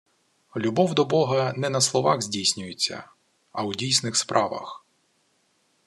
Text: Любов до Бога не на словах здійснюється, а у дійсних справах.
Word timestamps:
Любов 0.55 0.95
до 0.95 1.05
Бога 1.05 1.53
не 1.55 1.69
на 1.69 1.79
словах 1.81 2.21
здійснюється, 2.21 3.03
а 3.51 3.63
у 3.63 3.73
дійсних 3.73 4.15
справах. 4.17 4.85